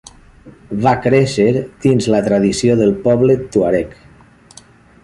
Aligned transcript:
Va 0.85 0.93
créixer 1.03 1.45
dins 1.85 2.09
la 2.15 2.23
tradició 2.29 2.79
del 2.81 2.99
poble 3.07 3.39
tuareg. 3.55 3.95